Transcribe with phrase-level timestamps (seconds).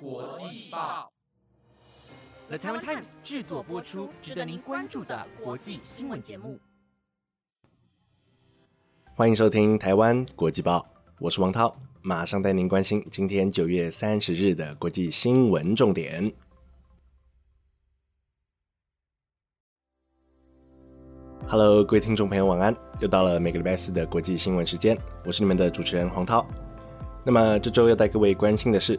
[0.00, 1.12] 国际报
[2.48, 6.58] ，The Taiwan Times 制作播出，值得您关注的国际新闻节目。
[9.14, 10.86] 欢迎收听台湾国际报，
[11.20, 16.32] 我是王涛，马上带您关心今天九月三十日的国际新闻重点。
[21.46, 22.74] Hello，各位听众朋友，晚安！
[23.00, 26.44] 又到了每个礼拜四的国际新闻时间，我是你们的主持人黄涛。
[27.26, 28.98] 那么这周要带各位关心的是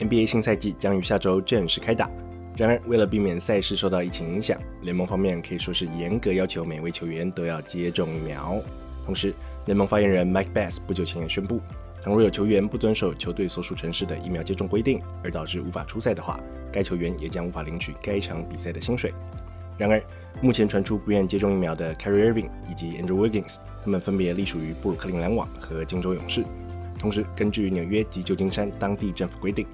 [0.00, 2.10] ，NBA 新赛季将于下周正式开打。
[2.56, 8.60] 然而，为了避免赛事受到疫情影响，联盟方面可以说是严格要求每位球员都要接种疫苗。
[9.04, 9.32] 同时，
[9.66, 11.60] 联盟发言人 Mike Bass 不久前也宣布，
[12.02, 16.40] 倘若有球员不遵守球队所属城市的疫苗接种规定，而导致无法出赛的话，
[16.72, 19.14] 该球员也将无法领取该场比赛的薪水。
[19.78, 20.02] 然而，
[20.42, 26.44] 目前传出不愿接种疫苗的 Kyrie Irving 以及 Andrew Wiggins，他们分别隶属于布鲁克林篮网和金州勇士。
[26.98, 29.66] 同时，根据纽约及旧金山当地政府规定，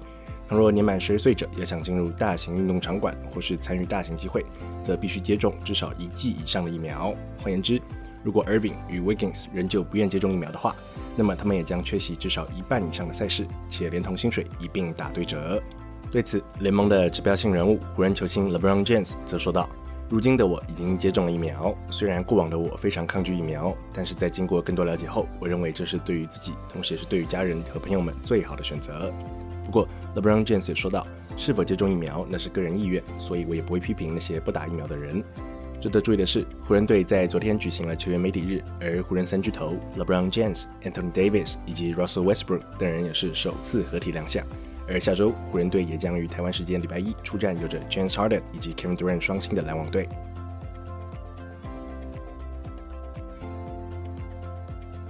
[0.49, 4.45] 倘若年满十岁者要想进入大型运动场馆或是参与大型集会，
[4.81, 7.13] 则必须接种至少一剂以上的疫苗。
[7.41, 7.81] 换言之，
[8.23, 10.73] 如果 Irving 与 Wiggins 仍旧不愿接种疫苗的话，
[11.17, 15.61] 那么他们也将缺席至少一半以上的赛事，且连同薪水一并打对折。
[16.09, 19.69] 对此，联盟的指标性人物湖人球星 LeBron James 则说道。
[20.09, 29.13] 如今的我已经接种了疫苗，虽然过往的我非常抗拒疫苗，但是在经过更多了解后，我认为这是对于自己，同时也是对于家人和朋友们最好的选择。
[29.67, 35.21] 不过，LeBron James 也说到，是否接种疫苗那是个人意愿，所以我也不会批评那些不打疫苗的人。
[35.81, 44.41] 值得注意的是，湖人队在昨天举行了球员媒体日，而湖人三巨头 LeBron James、Anthony Davis 以及 Russell Westbrook 等人也是首次合体亮相。
[44.87, 50.07] 而下周，湖人队也将于台湾时间礼拜一出战有着 James Harden 以及 Kevin Durant 双星的篮网队。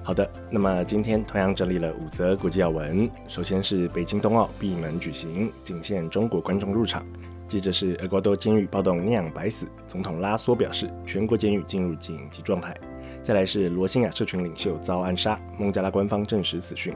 [0.08, 3.12] 好的，那么今天同样整理了五则国际要闻。
[3.28, 7.06] 首先是北京冬奥闭门举行，仅限中国观众入场。
[7.46, 12.74] 接着是厄瓜多监狱暴动酿白死，总统拉索表示全国监狱进入紧急状态。
[13.22, 16.96] 再来是罗兴亚社群领袖遭暗杀，孟加拉官方证实此讯。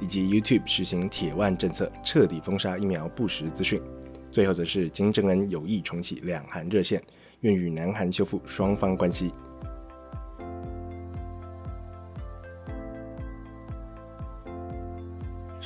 [0.00, 3.80] 以及 YouTube 实行铁腕政策，彻底封杀疫苗不实资讯。
[4.32, 7.00] 最后则是金正恩有意重启两韩热线，
[7.42, 9.32] 愿与南韩修复双方关系。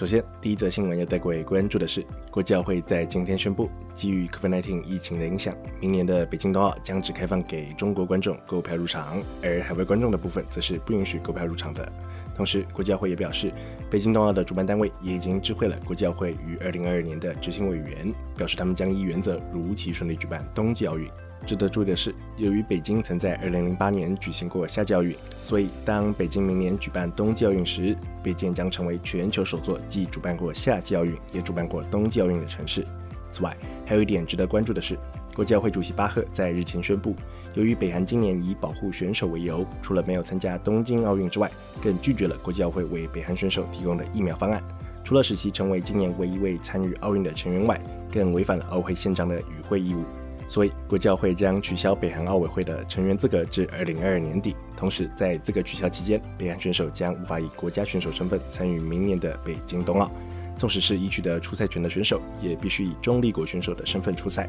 [0.02, 11.88] 首先，第一则新闻要带各位关注的是，国教会在今天宣布，基于 COVID-19 疫情的影响，明年的北京冬奥将只开放给中国观众购票入场，而海外观众的部分则是不允许购票入场的。
[12.34, 13.52] 同时，国教会也表示，
[13.88, 21.08] 北京冬奥的主办单位也已经知会了国教会于2022年的执行委员，表示他们将依原则如期顺利举办冬季奥运。
[21.46, 32.86] 值得注意的是，由于北京曾在2008年举行过夏季奥运，所以当北京明年举办冬季奥运时，北京将成为全球首座既主办过夏季奥运也主办过冬季奥运的城市。
[33.30, 34.98] 此外，还有一点值得关注的是。
[35.34, 37.16] 国际奥会主席巴赫在日前宣布，
[37.54, 41.50] 由于北韩今年以保护选手为由，除了没有参加东京奥运之外，
[41.82, 44.62] 更拒绝了国际奥会为北韩选手提供的疫苗方案。
[45.02, 47.80] 除了使其成为今年唯一位参与奥运的成员外，
[48.12, 50.04] 更违反了奥会宪章的与会义务。
[50.52, 54.54] 所以，国际奥会将取消北韩奥委会的成员资格至二零二二年底。
[54.76, 60.10] 同时，在资格取消期间，北韩选手将无法以国家选手身份参与明年的北京冬奥。
[60.58, 64.46] 纵使是已取得出赛权的选手，也必须以中立国选手的身份出赛。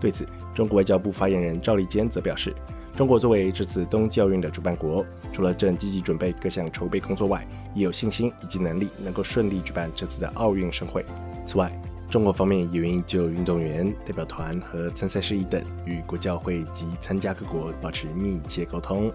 [0.00, 2.54] 对此，中国外交部发言人赵立坚则表示，
[2.96, 5.04] 中国作为这次冬季奥运的主办国，
[5.34, 11.04] 除了正积极准备各项筹备工作外，也有信心以及能力能够顺利举办这次的奥运盛会。
[11.46, 11.70] 此外，
[12.12, 19.10] 中国方面也愿意就运动员、代表团和参赛事宜等与国教会及参加各国保持密切沟通。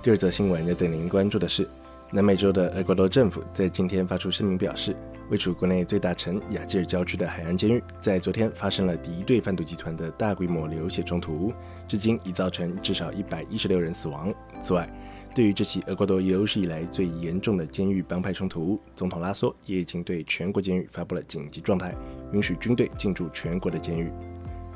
[0.00, 1.68] 第二则新闻要带您关注的是。
[2.12, 4.96] 南美洲的厄瓜多政府在今天发出声明，表示，
[5.30, 11.52] 位处国内最大城雅基尔郊区的海岸监狱，在昨天发生了敌对贩毒集团的大规模流血冲突，
[11.86, 14.34] 至今已造成至少一百一十六人死亡。
[14.60, 14.88] 此外，
[15.32, 21.94] 对于这起厄瓜多有史以来最严重的监狱帮派冲突，总统拉索也已经对全国监狱发布了紧急状态，
[22.32, 24.10] 允许军队进驻全国的监狱。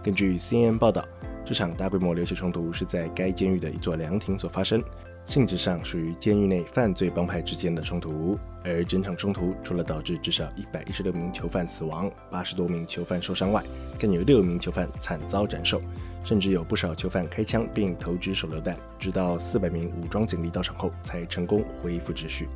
[0.03, 1.05] 根据 CNN 报道，
[1.45, 4.83] 这场大规模流血冲突是在该监狱的一座凉亭所发生。
[5.27, 13.63] 性质上属于监狱内犯罪帮派之间的冲突，而整场冲突除了导致至少一百一十六名囚犯死亡、八十多名囚犯受伤外，
[13.99, 15.81] 更有六名囚犯惨遭斩首，
[16.25, 22.49] 甚至有不少囚犯开枪并投掷手榴弹，直到四百名武装警力到场后才成功恢复秩序。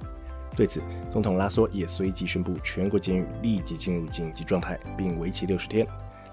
[0.57, 5.87] 对此，总统拉索也随即宣布全国监狱立即进入紧急状态，并为期六十天，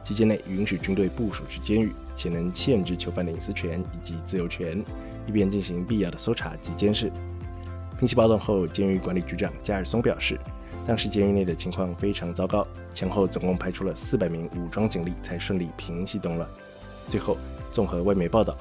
[0.04, 4.84] 期间内允许军队部署至监狱，且能限制囚犯的隐私权以及自由权。
[5.28, 7.12] 以便进行必要的搜查及监视。
[7.98, 10.38] 平息暴动后，监狱管理局长加尔松表示，
[10.86, 16.48] 当时监狱内的情况非常糟糕，前后总共派出了四百名武装警力才顺利平息动乱。
[17.08, 17.38] 最后，
[17.72, 18.58] 综合外媒报道，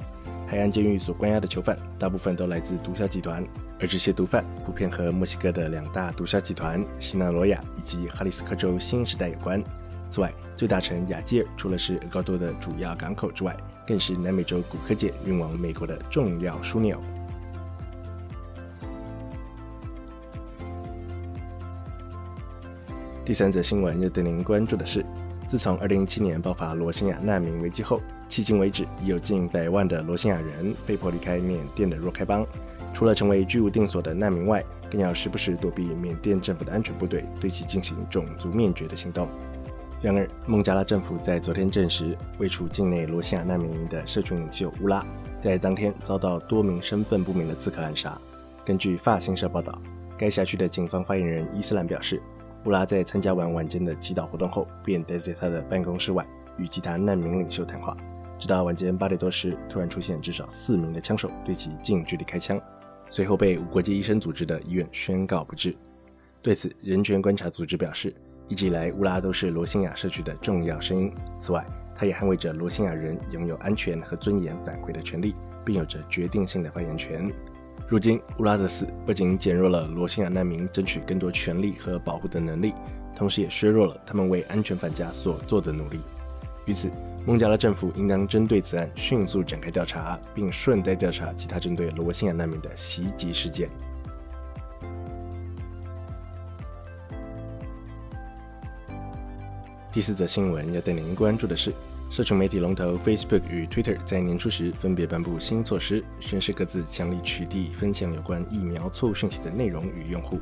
[0.47, 3.45] 海岸监狱所关押的囚犯大部分都来自毒枭集团，
[3.77, 9.61] 而这些毒贩普遍和墨西哥的两大毒枭集团西纳罗亚以及哈里斯克州新时代有关。
[10.09, 13.53] 此外，最大城亚基尔除了是厄瓜多的主要港口之外，
[13.85, 16.97] 更是南美洲古柯碱运往美国的重要枢纽。
[23.25, 25.03] 第三则新闻要对您关注的是，
[25.47, 27.99] 自从2017年爆发罗兴亚难民危机后，
[28.29, 32.45] 迄今为止已有近百万的罗兴亚人被迫离开缅甸的若开邦，
[32.93, 39.27] 除了成为居无定所的难民外，更要时不时躲避缅甸政府的安全部队对其进行种族灭绝的行动。
[40.03, 45.03] 然而，孟加拉政府在昨天证实，位处境内罗兴亚难民的社群领袖乌拉，
[45.41, 48.15] 在当天遭到多名身份不明的刺客暗杀。
[48.63, 49.81] 根据法新社报道，
[50.15, 52.21] 该辖区的警方发言人伊斯兰表示。
[52.65, 56.25] 布拉在参加完晚间的祈祷活动后，便待在他的办公室外
[56.57, 57.95] 与其他难民领袖谈话，
[58.39, 62.59] 直到晚间八点多时，突然出现至少四名的枪手对其近距离开枪，
[63.11, 65.75] 随后被无国际医生组织的医院宣告不治。
[66.41, 68.11] 对此，人权观察组织表示，
[68.47, 71.13] 一直以来乌拉都是罗兴亚社区的重要声音。
[71.39, 71.63] 此外，
[71.95, 77.31] 他也捍卫着罗兴亚人拥有安全和尊严返回的权利，并有着决定性的发言权。
[77.87, 82.73] 如今，乌拉德斯不仅减弱了罗兴亚难民争取更多权利和保护的能力，
[83.15, 85.99] 同时也削弱了他们为安全返家所做的努力。
[86.65, 86.89] 于此，
[87.27, 93.69] 孟加拉政府应当针对此案迅速展开调查，并顺带调查其他针对罗兴亚难民的袭击事件。
[99.91, 101.71] 第四则新闻要带您关注的是。
[102.09, 110.39] 社群媒体龙头 Facebook 与 Twitter 在年初时分别颁布新措施，宣示各自强力取缔分享有关疫苗错误讯息的内容与用户。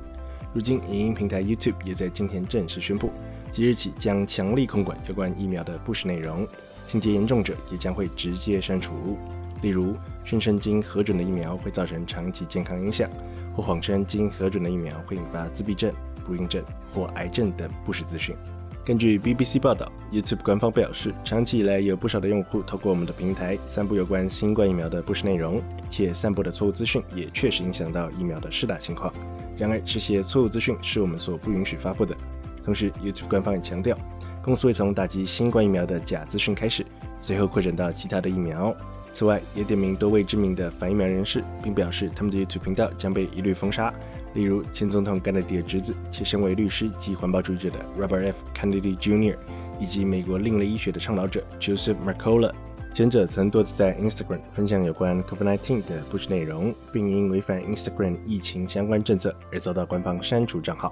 [0.53, 3.11] 如今，影音平台 YouTube 也在今天正式宣布，
[3.51, 6.47] 即日起将强力控管有关疫苗的不实内容，
[6.85, 9.17] 情节严重者也将会直接删除。
[9.63, 13.09] 例如，宣称经核准的疫苗会造成长期健康影响，
[13.55, 15.91] 或谎称经核准的疫苗会引发自闭症、
[16.23, 16.63] 不孕症
[16.93, 18.35] 或癌症等不实资讯。
[18.85, 29.13] 根据 BBC 报道，YouTube 官方表示，长期以来有不少的用户透过我们的平台散布有关新冠疫苗的不实内容，且散布的错误资讯也确实影响到疫苗的施打情况。
[29.57, 32.13] 然而，这些错误资讯是我们所不允许发布的。
[32.61, 33.97] 同时，YouTube 官方也强调，
[34.43, 36.85] 公司会从打击新冠疫苗的假资讯开始，
[37.21, 38.75] 随后扩展到其他的疫苗。
[39.13, 43.93] 此外，也点名多位知名的反疫苗人士，并表示他们的 YouTube 频道将被一律封杀。
[44.33, 48.37] 例如，前总统甘乃迪的侄子，且身为律师及环保主义者的 Robert F.
[48.55, 49.37] Kennedy Jr.，
[49.79, 52.51] 以及美国另类医学的倡导者 Joseph Mercola。
[52.91, 60.91] 前者曾多次在 Instagram 分享有关 COVID-19 的不实内容，并因违反 Instagram 疫情相关政策而遭到官方删除账号；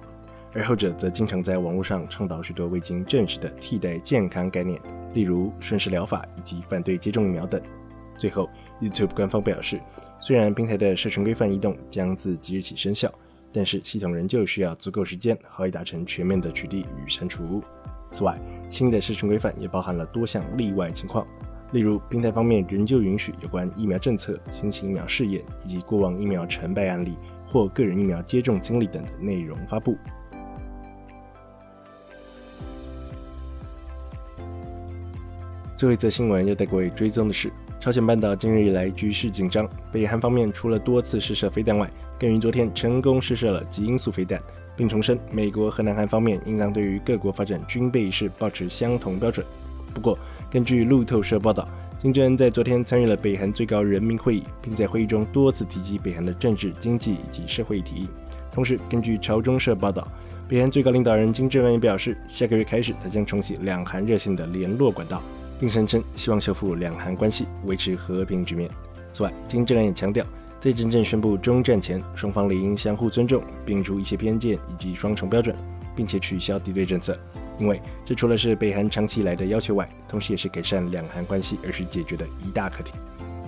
[0.53, 4.79] 而后者则经常在网络上倡导许多未经证实的替代健康概念，
[5.13, 7.61] 例如顺势疗法以及反对接种疫苗等。
[8.17, 8.47] 最后
[8.79, 9.79] ，YouTube 官方表示，
[10.19, 13.11] 虽然平台的社群规范移动将自即日起生效。
[13.53, 17.63] 但是系统仍旧需要足够时间，好以达成全面的取缔与删除。
[18.09, 18.39] 此外，
[18.69, 21.25] 新的社群规范也包含了多项例外情况，
[21.71, 27.15] 例如平台方面仍旧允许有关疫苗政策、新型疫苗试验以及过往疫苗成败案例
[27.45, 29.98] 或个人疫苗接种经历等的内容发布。
[35.77, 44.39] 最后一则新闻要带各位追踪的是，朝鲜半岛今日以来局势紧张，北韩方面除了多次试射飞弹外，更于昨天成功试射了极音速飞弹，
[44.77, 49.43] 并重申美国和南韩方面应当对于各国发展军备一事保持相同标准。
[49.95, 50.15] 不过，
[50.51, 51.67] 根据路透社报道，
[52.00, 58.07] 金正恩在昨天参与了北韩最高人民会议，并在会议中多次提及北韩的政治、经济以及社会议题。
[58.51, 60.07] 同时，根据朝中社报道，
[60.47, 65.19] 北韩最高领导人金正恩也表示，下个月开始他将重启两韩热线的联络管道，
[65.62, 68.68] 并声称希望修复两韩关系，维持和平局面。
[69.13, 70.25] 此外，金正恩也强调。
[70.60, 75.56] 在真正宣布终战前，双方理应相互尊重，摒除一切偏见以及双重标准，
[75.96, 77.15] 并且取消敌对政策，
[77.60, 82.94] 因为这除了是北韩长期以来的要求外，同时也是改善两韩关系而需解决的一大课题。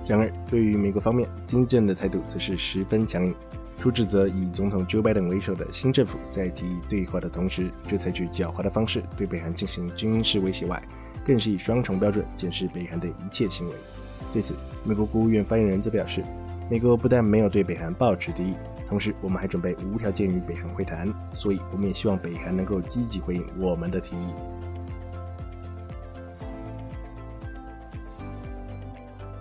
[0.07, 3.33] 然而，对于美国方面，金正恩的态度则是十分强硬，
[3.79, 10.81] 除指责以总统 Joe Biden 为首的新政府在提议对话的同时，就采取狡猾的方式对北韩进行军事威胁外，
[11.25, 13.75] 更是以双重标准检视北韩的一切行为。
[14.31, 16.23] 对此，美国国务院发言人则表示。
[16.69, 18.53] 美国不但没有对北韩抱持敌意，
[18.87, 24.29] 同时我们还准备无条件与北韩会谈，所以我们也希望北韩能够积极回应我们的提议。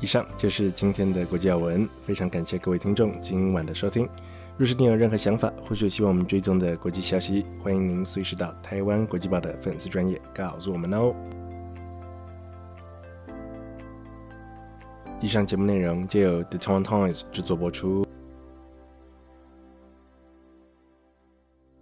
[0.00, 4.06] 以上就是今天的国际要闻，非常感谢各位听众今晚的收听。
[4.58, 11.14] 若是你有任何想法，或是希望我们追踪的国际消息，欢迎您随时到台湾国际报的粉丝专业告诉我们哦。
[15.22, 18.04] 以上节目内容皆由 The Town Times 制作播出。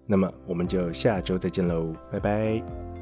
[0.05, 3.00] 那么我们就下周再见喽，拜拜。